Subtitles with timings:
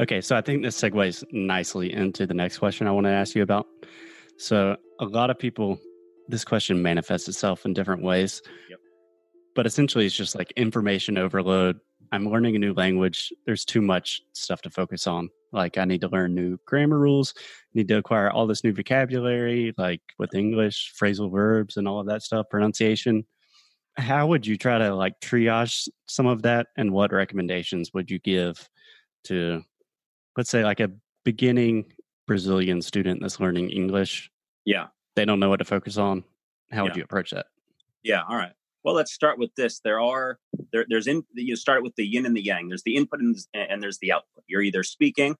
[0.00, 3.34] Okay, so I think this segues nicely into the next question I want to ask
[3.34, 3.66] you about.
[4.38, 5.78] So, a lot of people,
[6.26, 8.40] this question manifests itself in different ways.
[8.70, 8.78] Yep.
[9.54, 11.80] But essentially, it's just like information overload.
[12.12, 13.30] I'm learning a new language.
[13.44, 15.28] There's too much stuff to focus on.
[15.52, 17.34] Like, I need to learn new grammar rules,
[17.74, 22.06] need to acquire all this new vocabulary, like with English, phrasal verbs, and all of
[22.06, 23.26] that stuff, pronunciation.
[23.98, 26.68] How would you try to like triage some of that?
[26.78, 28.66] And what recommendations would you give
[29.24, 29.62] to,
[30.40, 30.90] let's say, like a
[31.22, 31.84] beginning
[32.26, 34.30] Brazilian student that's learning English?
[34.64, 34.86] Yeah.
[35.14, 36.24] They don't know what to focus on.
[36.72, 37.44] How would you approach that?
[38.02, 38.22] Yeah.
[38.26, 38.52] All right.
[38.82, 39.80] Well, let's start with this.
[39.80, 40.38] There are
[40.72, 42.68] there, there's in you start with the yin and the yang.
[42.68, 44.44] There's the input and, and there's the output.
[44.46, 45.36] You're either speaking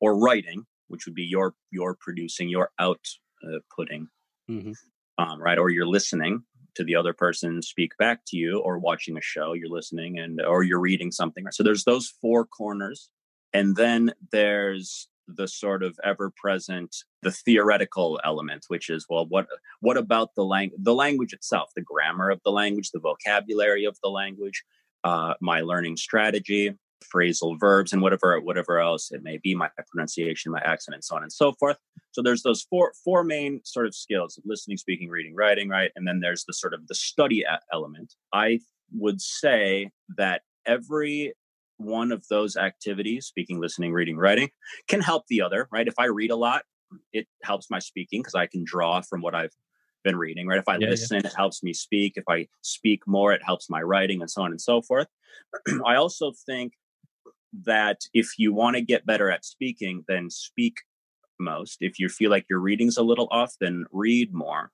[0.00, 4.06] or writing, which would be your your producing, your outputting,
[4.48, 4.72] hmm
[5.18, 5.58] um, right?
[5.58, 6.44] Or you're listening
[6.76, 9.52] to the other person speak back to you, or watching a show.
[9.52, 11.44] You're listening and or you're reading something.
[11.50, 13.10] So there's those four corners,
[13.52, 19.46] and then there's the sort of ever present the theoretical element which is well what
[19.80, 23.96] what about the language the language itself the grammar of the language the vocabulary of
[24.02, 24.64] the language
[25.04, 30.52] uh, my learning strategy phrasal verbs and whatever whatever else it may be my pronunciation
[30.52, 31.76] my accent and so on and so forth.
[32.12, 35.90] So there's those four four main sort of skills of listening speaking reading writing right?
[35.96, 38.14] And then there's the sort of the study element.
[38.32, 38.60] I
[38.92, 41.32] would say that every
[41.80, 44.50] one of those activities speaking listening reading writing
[44.88, 45.88] can help the other right?
[45.88, 46.64] If i read a lot
[47.12, 49.54] it helps my speaking because i can draw from what i've
[50.04, 50.58] been reading right?
[50.58, 50.90] If i Yeah, yeah.
[50.90, 52.14] listen it helps me speak.
[52.16, 55.08] If i speak more it helps my writing and so on and so forth.
[55.86, 56.74] I also think
[57.64, 60.76] that if you want to get better at speaking then speak
[61.38, 61.78] most.
[61.80, 64.72] If you feel like your reading's a little off then read more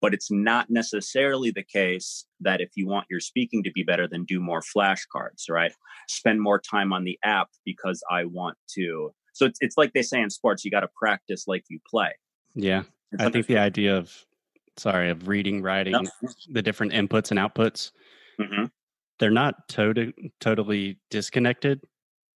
[0.00, 4.06] but it's not necessarily the case that if you want your speaking to be better
[4.08, 5.72] then do more flashcards right
[6.08, 10.02] spend more time on the app because i want to so it's, it's like they
[10.02, 12.12] say in sports you got to practice like you play
[12.54, 12.82] Yeah.
[13.12, 14.12] It's I like- think the idea of,
[14.76, 16.32] sorry, of reading, writing, Yep.
[16.52, 17.90] the different inputs and outputs,
[18.38, 18.70] Mhm.
[19.18, 21.80] they're not to- totally disconnected.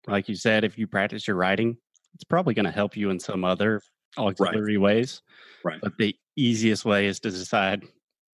[0.08, 1.78] Like you said, if you practice your writing,
[2.14, 3.82] it's probably going to help you in some other
[4.18, 5.22] auxiliary ways.
[5.66, 5.80] Right.
[5.82, 7.84] But the easiest way is to decide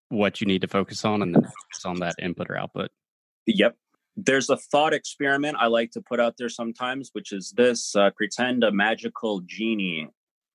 [0.10, 2.90] what you need to focus on and then focus on that input or output.
[3.46, 3.76] Yep.
[4.16, 8.10] There's a thought experiment I like to put out there sometimes, which is this uh,
[8.16, 10.10] pretend a magical genie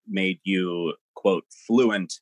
[0.08, 2.14] made you, quote, fluent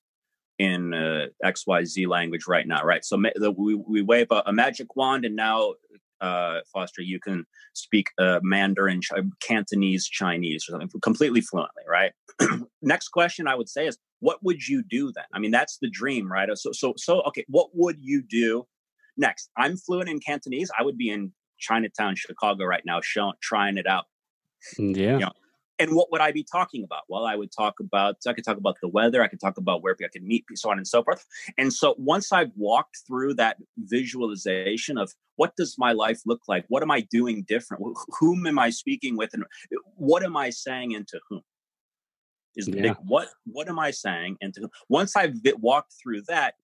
[0.58, 3.02] in uh, XYZ language right now, right?
[3.04, 5.74] So ma- the, we, we wave a, a magic wand, and now,
[6.20, 7.44] uh, Foster, you can
[7.74, 12.12] speak uh, Mandarin, Ch- Cantonese, Chinese, or something completely fluently, right?
[12.82, 15.24] Next question I would say is, what would you do then?
[15.32, 16.48] I mean, that's the dream, right?
[16.54, 18.66] So, so, so, okay, what would you do
[19.20, 20.70] Next, I'm fluent in Cantonese.
[20.76, 24.06] I would be in Chinatown, Chicago right now, showing, trying it out.
[24.78, 25.18] Mm, Yeah.
[25.18, 25.28] Yeah.
[25.80, 27.04] And what would I be talking about?
[27.08, 29.22] Well, I would talk about, I could talk about the weather.
[29.22, 31.24] I could talk about where I could meet, so on and so forth.
[31.56, 36.66] And so once I've walked through that visualization of what does my life look like?
[36.68, 37.82] What am I doing different?
[38.20, 39.30] Whom am I speaking with?
[39.32, 39.44] And
[39.96, 41.40] what am I saying and to whom?
[42.56, 42.82] Is the Yeah.
[42.82, 43.28] big what?
[43.46, 44.68] What am I saying and to?
[44.90, 46.56] Once I've walked through that,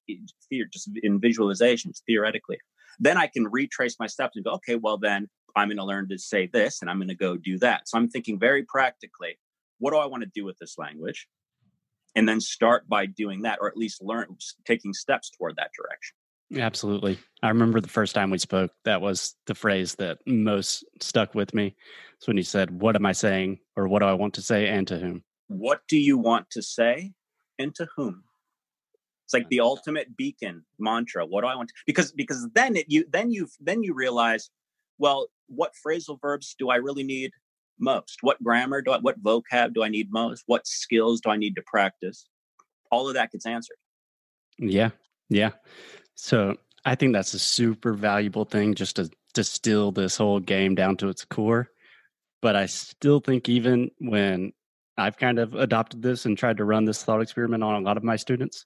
[0.50, 2.58] fear just in visualizations theoretically,
[2.98, 6.08] then I can retrace my steps and go, okay, well then I'm going to learn
[6.10, 7.88] to say this and I'm going to go do that.
[7.88, 9.38] So I'm thinking very practically,
[9.78, 11.26] what do I want to do with this language?
[12.14, 16.16] And then start by doing that, or at least learn taking steps toward that direction.
[16.62, 17.18] Absolutely.
[17.42, 21.52] I remember the first time we spoke, that was the phrase that most stuck with
[21.52, 21.74] me.
[22.16, 23.58] It's when you said, What am I saying?
[23.76, 25.24] or What do I want to say and to whom?
[25.48, 27.12] What do you want to say
[27.58, 28.22] and to whom?
[29.24, 31.26] It's like the ultimate beacon mantra.
[31.26, 34.50] What do I want to because because then it you then you then you realize,
[34.98, 37.32] well, what phrasal verbs do I really need
[37.78, 38.18] most?
[38.22, 40.44] What grammar do I what vocab do I need most?
[40.46, 42.28] What skills do I need to practice?
[42.90, 43.76] All of that gets answered.
[44.58, 44.90] Yeah.
[45.28, 45.50] Yeah.
[46.14, 50.96] So I think that's a super valuable thing just to distill this whole game down
[50.98, 51.68] to its core.
[52.40, 54.52] But I still think, even when
[54.96, 57.96] I've kind of adopted this and tried to run this thought experiment on a lot
[57.96, 58.64] of my students,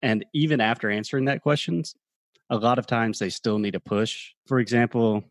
[0.00, 1.94] and even after answering that questions,
[2.50, 4.32] a lot of times they still need a push.
[4.46, 5.24] For example,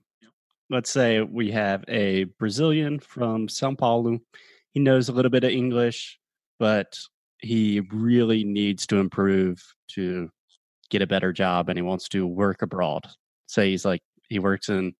[0.73, 4.17] let's say we have a Brazilian from Sao Paulo.
[4.71, 6.19] He knows a little bit of English,
[6.59, 6.97] but
[7.37, 10.29] he really needs to improve to
[10.89, 13.05] get a better job and he wants to work abroad.
[13.45, 14.95] Say he's like he works in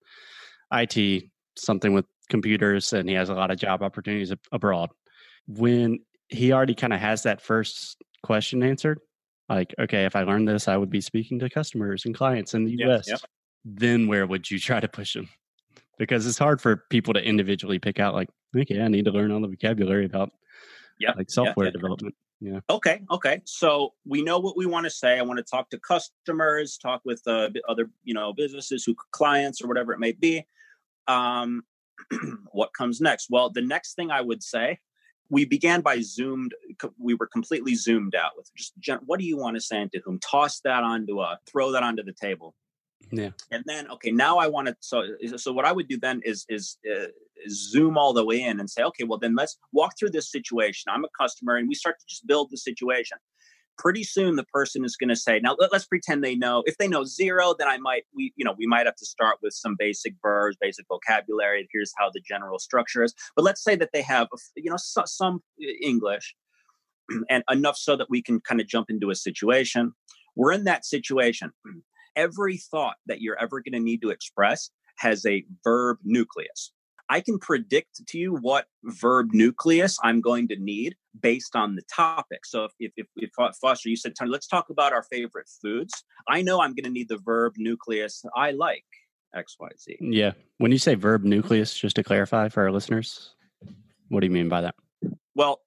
[0.72, 1.24] IT,
[1.58, 4.92] something with computers, and he has a lot of job opportunities abroad.
[5.48, 9.00] When he already kind of has that first question answered,
[9.50, 12.66] like, okay, if I learned this, I would be speaking to customers and clients in
[12.66, 13.08] the Yeah, US.
[13.08, 13.18] yeah.
[13.66, 15.30] Then where would you try to push him?
[15.98, 19.32] Because it's hard for people to individually pick out like, okay, I need to learn
[19.32, 20.32] all the vocabulary about
[21.00, 21.82] yeah, like software yeah, yeah.
[21.82, 22.16] development.
[22.40, 22.60] Yeah.
[22.70, 23.02] Okay.
[23.10, 23.42] Okay.
[23.46, 25.18] So we know what we want to say.
[25.18, 29.62] I want to talk to customers, talk with uh, other, you know, businesses who clients
[29.62, 30.46] or whatever it may be.
[31.08, 31.64] Um,
[32.52, 33.28] what comes next?
[33.30, 34.80] Well, the next thing I would say,
[35.30, 36.54] we began by zoomed.
[37.00, 38.74] We were completely zoomed out with just
[39.06, 40.20] what do you want to say and to whom?
[40.20, 42.56] Toss that onto a, throw that onto the table.
[43.16, 43.30] Yeah.
[43.52, 44.76] And then okay, now I want to.
[44.80, 45.04] So
[45.38, 47.08] so what I would do then is is, uh,
[47.50, 50.92] zoom all the way in and say, okay, well then let's walk through this situation.
[50.92, 53.18] I'm a customer, and we start to just build the situation.
[53.78, 56.64] Pretty soon, the person is going to say, now let, us pretend they know.
[56.66, 59.38] If they know zero, then I might we you know we might have to start
[59.44, 61.68] with some basic verbs, basic vocabulary.
[61.72, 63.14] Here's how the general structure is.
[63.36, 66.36] But let's say that they have you know so, some uh, English
[67.30, 69.94] and enough so that we can kind of jump into a situation.
[70.36, 71.52] We're in that situation
[72.16, 76.72] every thought that you're ever going to need to express has a verb nucleus.
[77.10, 81.82] I can predict to you what verb nucleus I'm going to need based on the
[81.94, 82.46] topic.
[82.46, 83.30] So if, if, if,
[83.62, 85.94] Foster, you said, Tony, let's talk about our favorite foods.
[86.28, 88.24] I know I'm going to need the verb nucleus.
[88.36, 88.86] I like
[89.36, 89.98] X, Y, Z.
[90.00, 90.32] Yeah.
[90.58, 93.36] When you say verb nucleus, just to clarify for our listeners,
[94.08, 94.76] what do you mean by that?
[95.36, 95.60] Well,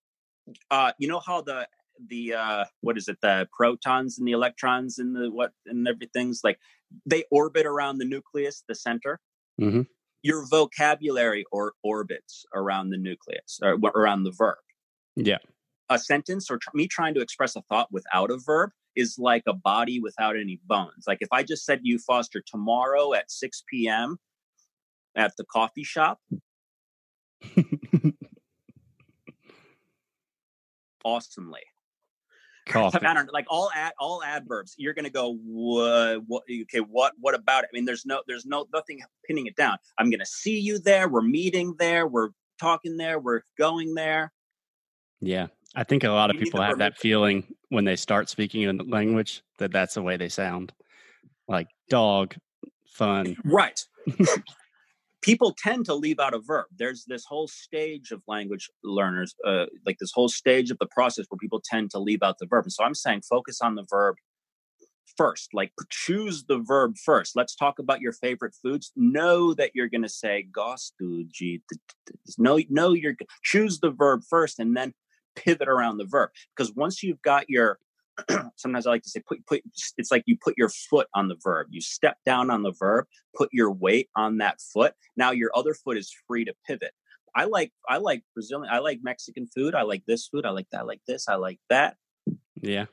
[0.71, 1.67] uh, you know how the
[2.09, 6.41] the uh what is it the protons and the electrons and the what and everything's
[6.45, 6.59] like
[7.05, 9.21] they orbit around the nucleus the center.
[9.61, 9.83] Mm-hmm.
[10.23, 14.59] your vocabulary or orbits around the nucleus or around the verb.
[15.17, 15.39] Yeah.
[15.89, 19.45] A sentence or tr- me trying to express a thought without a verb is like
[19.47, 21.05] a body without any bones.
[21.07, 24.19] Like if i just said to you foster tomorrow at 6 p.m
[25.17, 26.21] at the coffee shop
[31.05, 31.63] awesomely
[32.67, 33.07] Coffee.
[33.07, 34.75] I don't like all ad all adverbs.
[34.77, 36.43] You're going to go what, what?
[36.51, 37.13] Okay, what?
[37.21, 37.71] What about it?
[37.73, 39.79] I mean, there's no, there's no nothing pinning it down.
[39.99, 41.09] I'm going to see you there.
[41.09, 42.07] We're meeting there.
[42.07, 42.31] We're
[42.61, 43.21] talking there.
[43.21, 44.33] We're going there.
[45.21, 48.63] Yeah, I think a lot of you people have that feeling when they start speaking
[48.63, 50.73] in the language that that's the way they sound,
[51.49, 52.35] like dog,
[52.87, 53.37] fun.
[53.45, 53.81] Right.
[55.27, 56.67] people tend to leave out a verb.
[56.79, 61.27] There's this whole stage of language learners, uh, like this whole stage of the process
[61.29, 62.65] where people tend to leave out the verb.
[62.65, 64.15] And so I'm saying focus on the verb
[65.17, 65.49] first.
[65.53, 67.35] Like choose the verb first.
[67.35, 68.93] Let's talk about your favorite foods.
[68.95, 71.61] Know that you're going to say gostuji.
[72.39, 74.95] No, no, you're choose the verb first and then
[75.35, 76.31] pivot around the verb.
[76.57, 77.79] Because once you've got your
[78.57, 79.63] sometimes I like to say put put
[79.97, 81.69] it's like you put your foot on the verb.
[81.71, 84.95] You step down on the verb, put your weight on that foot.
[85.17, 86.93] Now your other foot is free to pivot.
[87.35, 89.75] I like I like Brazilian I like Mexican food.
[89.75, 90.47] I like this food.
[90.47, 90.81] I like that.
[90.81, 91.29] I like this.
[91.29, 91.97] I like that.
[92.61, 92.87] Yeah.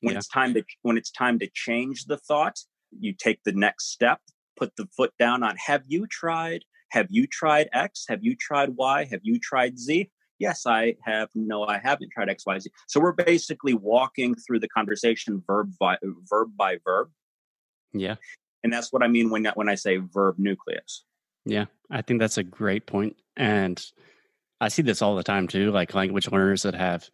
[0.00, 0.18] When yeah.
[0.18, 2.58] it's time to when it's time to change the thought,
[2.98, 4.20] you take the next step,
[4.56, 6.64] put the foot down on have you tried?
[6.90, 8.06] Have you tried X?
[8.08, 9.04] Have you tried Y?
[9.04, 10.10] Have you tried Z?
[10.40, 11.28] Yes, I have.
[11.34, 12.70] No, I haven't tried X, Y, Z.
[12.88, 15.98] So we're basically walking through the conversation verb by
[16.28, 17.10] verb by verb.
[17.92, 18.16] Yeah,
[18.64, 21.04] and that's what I mean when when I say verb nucleus.
[21.44, 23.80] Yeah, I think that's a great point, and
[24.60, 25.70] I see this all the time too.
[25.70, 27.08] Like language learners that have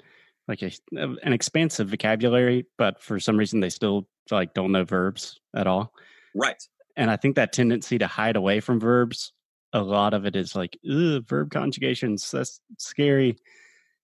[0.48, 5.40] like a, an expansive vocabulary, but for some reason they still like don't know verbs
[5.54, 5.92] at all.
[6.34, 6.62] Right.
[6.96, 9.32] And I think that tendency to hide away from verbs
[9.76, 12.30] a lot of it is like verb conjugations.
[12.30, 13.36] That's scary.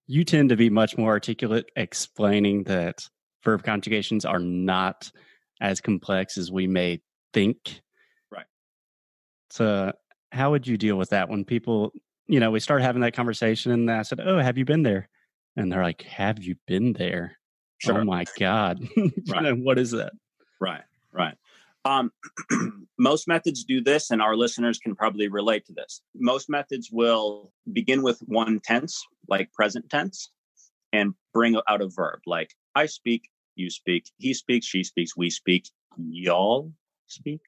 [0.06, 3.08] You tend to be much more articulate explaining that
[3.42, 5.10] verb conjugations are not
[5.60, 7.00] as complex as we may
[7.32, 7.80] think.
[8.30, 8.44] Right.
[9.50, 9.92] So,
[10.30, 11.92] how would you deal with that when people,
[12.26, 15.08] you know, we start having that conversation and I said, Oh, have you been there?
[15.56, 17.38] And they're like, Have you been there?
[17.84, 18.00] Oh sure.
[18.00, 18.80] Oh my God.
[19.28, 19.42] right.
[19.42, 20.12] know, what is that?
[20.60, 20.82] Right,
[21.12, 21.36] right.
[21.84, 22.12] Um,
[22.98, 26.00] most methods do this, and our listeners can probably relate to this.
[26.14, 30.30] Most methods will begin with one tense, like present tense,
[30.92, 35.30] and bring out a verb, like I speak, you speak, he speaks, she speaks, we
[35.30, 36.72] speak, y'all
[37.06, 37.40] speak,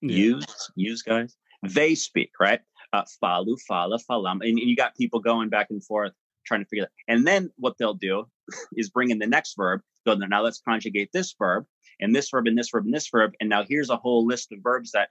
[0.00, 0.16] yeah.
[0.16, 2.60] use, use guys, they speak, right?
[2.92, 6.12] Uh, falu, fala, falam, and you got people going back and forth
[6.46, 7.12] trying to figure that.
[7.12, 8.26] And then what they'll do
[8.76, 9.80] is bring in the next verb.
[10.06, 11.66] Go now, let's conjugate this verb
[12.00, 13.32] and this verb and this verb and this verb.
[13.40, 15.10] And now here's a whole list of verbs that,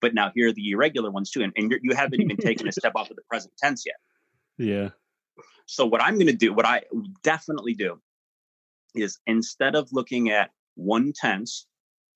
[0.00, 1.42] but now here are the irregular ones too.
[1.42, 3.96] And, and you haven't even taken a step off of the present tense yet.
[4.58, 4.90] Yeah.
[5.66, 6.82] So what I'm going to do, what I
[7.22, 8.00] definitely do
[8.94, 11.66] is instead of looking at one tense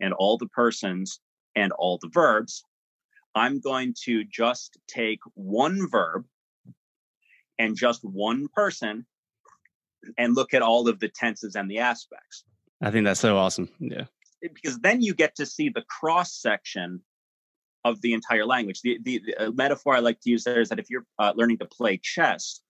[0.00, 1.20] and all the persons
[1.54, 2.62] and all the verbs,
[3.35, 6.25] I'm going to just take one verb
[7.58, 9.06] and just one person
[10.18, 12.44] and look at all of the tenses and the aspects.
[12.80, 13.68] I think that's so awesome.
[13.78, 14.04] Yeah.
[14.42, 17.00] Because then you get to see the cross section
[17.84, 18.80] of the entire language.
[18.82, 21.58] The, the, the metaphor I like to use there is that if you're uh, learning
[21.58, 22.60] to play chess,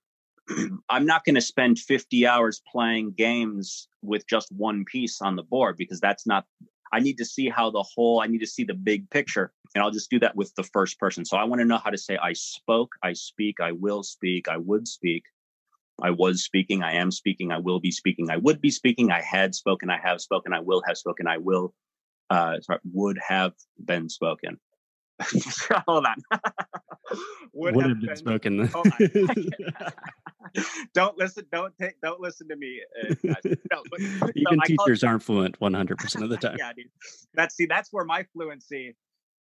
[0.88, 5.43] I'm not going to spend 50 hours playing games with just one piece on the
[5.43, 6.45] board because that's not.
[6.93, 8.21] I need to see how the whole.
[8.21, 11.00] I need to see the big picture, and I'll just do that with the first
[11.00, 11.25] person.
[11.25, 14.49] So I want to know how to say I spoke, I speak, I will speak,
[14.49, 15.25] I would speak,
[16.03, 19.23] I was speaking, I am speaking, I will be speaking, I would be speaking, I
[19.23, 21.73] had spoken, I have spoken, I will have spoken, I will
[22.31, 24.59] uh, sorry, would have been spoken.
[25.87, 26.17] Hold on.
[27.55, 28.69] would, would, have, have been, been, spoken.
[30.95, 31.47] don't listen.
[31.50, 31.99] Don't take.
[32.03, 32.83] Don't listen to me.
[33.03, 33.15] Uh,
[33.71, 34.00] no, but,
[34.35, 36.57] Even so teachers aren't fluent 100 percent of the time.
[36.59, 36.87] yeah, dude.
[37.35, 37.67] That's see.
[37.67, 38.97] That's where my fluency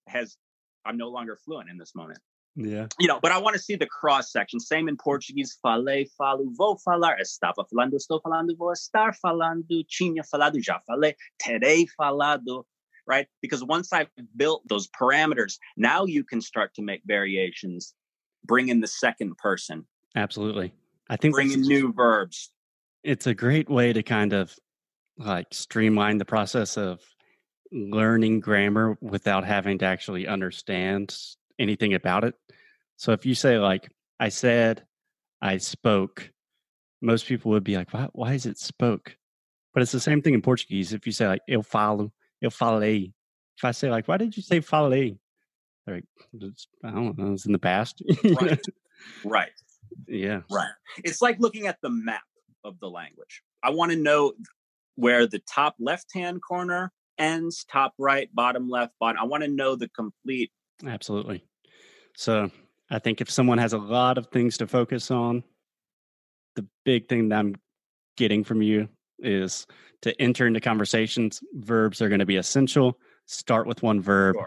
[0.08, 0.36] has.
[0.84, 2.18] I'm no longer fluent in this moment.
[2.54, 2.86] Yeah.
[2.98, 4.60] You know, but I want to see the cross section.
[4.60, 5.58] Same in Portuguese.
[5.62, 7.16] Falei, falo, vou falar.
[7.18, 9.84] Estava falando, estou falando, vou estar falando.
[9.88, 11.14] Tinha falado, já falei.
[11.38, 12.66] Terei falado
[13.06, 13.26] right?
[13.40, 17.94] Because once I've built those parameters, now you can start to make variations,
[18.44, 19.84] bring in the second person.
[20.14, 20.72] Absolutely.
[21.08, 22.50] I think bring in new verbs.
[23.02, 24.56] It's a great way to kind of
[25.18, 27.00] like streamline the process of
[27.72, 31.16] learning grammar without having to actually understand
[31.62, 32.34] anything about it.
[32.96, 33.90] So if you say like
[34.20, 34.84] I said,
[35.40, 36.30] I spoke,
[37.00, 39.16] most people would be like, why, why is it spoke?
[39.74, 40.92] But it's the same thing in Portuguese.
[40.92, 43.12] If you say like eu falo, eu falei.
[43.56, 45.16] If I say like, why did you say falei?
[45.86, 46.04] Like,
[46.84, 47.32] I don't know.
[47.32, 48.02] It's in the past.
[48.40, 48.60] right.
[49.24, 49.50] right.
[50.06, 50.42] Yeah.
[50.50, 50.70] Right.
[51.04, 52.22] It's like looking at the map
[52.64, 53.42] of the language.
[53.62, 54.34] I want to know
[54.94, 59.20] where the top left hand corner ends, top right, bottom left, bottom.
[59.20, 60.52] I want to know the complete.
[60.86, 61.44] Absolutely.
[62.14, 62.50] So
[62.90, 65.44] I think if someone has a lot of things to focus on,
[66.56, 67.54] the big thing that I'm
[68.16, 68.88] getting from you
[69.18, 69.66] is
[70.02, 72.98] to enter into conversations, verbs are going to be essential.
[73.26, 74.46] Start with one verb sure.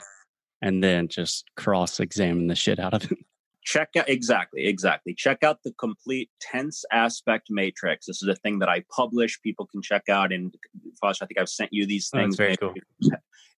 [0.62, 3.18] and then just cross examine the shit out of it.
[3.64, 5.16] Check out exactly, exactly.
[5.16, 8.06] Check out the complete tense aspect matrix.
[8.06, 9.42] This is a thing that I publish.
[9.42, 10.32] People can check out.
[10.32, 10.54] And
[11.02, 12.36] Foster, I think I've sent you these oh, things.
[12.36, 12.76] Oh, very cool.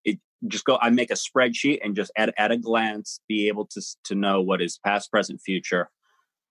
[0.07, 0.79] It, just go.
[0.81, 4.41] I make a spreadsheet and just at at a glance be able to to know
[4.41, 5.91] what is past, present, future,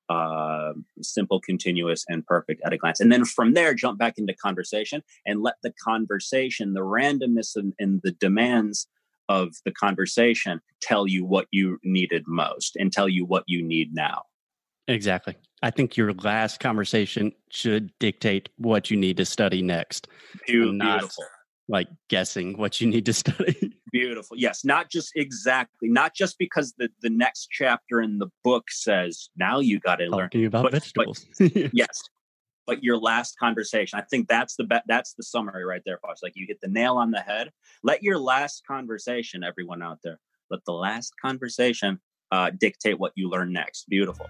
[0.10, 3.00] uh, simple, continuous, and perfect at a glance.
[3.00, 7.74] And then from there, jump back into conversation and let the conversation, the randomness and,
[7.80, 8.88] and the demands
[9.28, 13.94] of the conversation tell you what you needed most and tell you what you need
[13.94, 14.24] now.
[14.88, 15.36] Exactly.
[15.64, 20.08] I think your last conversation should dictate what you need to study next.
[20.46, 20.74] Beautiful.
[20.74, 21.12] Not
[21.68, 23.74] like guessing what you need to study.
[23.92, 24.38] Beautiful.
[24.38, 29.30] Yes, not just exactly, not just because the the next chapter in the book says
[29.38, 31.26] now you got to learn about but, vegetables.
[31.40, 32.02] But, yes,
[32.68, 34.00] but your last conversation.
[34.00, 36.22] I think that's the be- that's the summary right there, Fox.
[36.22, 37.52] Like you hit the nail on the head.
[37.84, 40.20] Let your last conversation, everyone out there,
[40.50, 42.00] let the last conversation
[42.32, 43.88] uh, dictate what you learn next.
[43.90, 44.28] Beautiful.